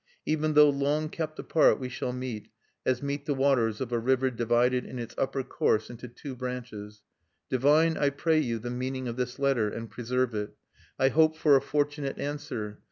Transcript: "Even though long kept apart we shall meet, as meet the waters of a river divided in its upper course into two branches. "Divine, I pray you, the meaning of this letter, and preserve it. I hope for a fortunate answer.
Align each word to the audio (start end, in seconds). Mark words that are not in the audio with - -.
"Even 0.25 0.55
though 0.55 0.71
long 0.71 1.09
kept 1.09 1.37
apart 1.37 1.79
we 1.79 1.87
shall 1.87 2.11
meet, 2.11 2.47
as 2.87 3.03
meet 3.03 3.27
the 3.27 3.35
waters 3.35 3.79
of 3.79 3.91
a 3.91 3.99
river 3.99 4.31
divided 4.31 4.83
in 4.83 4.97
its 4.97 5.13
upper 5.15 5.43
course 5.43 5.91
into 5.91 6.07
two 6.07 6.35
branches. 6.35 7.03
"Divine, 7.51 7.97
I 7.97 8.09
pray 8.09 8.39
you, 8.39 8.57
the 8.57 8.71
meaning 8.71 9.07
of 9.07 9.15
this 9.15 9.37
letter, 9.37 9.69
and 9.69 9.91
preserve 9.91 10.33
it. 10.33 10.55
I 10.97 11.09
hope 11.09 11.37
for 11.37 11.55
a 11.55 11.61
fortunate 11.61 12.17
answer. 12.17 12.79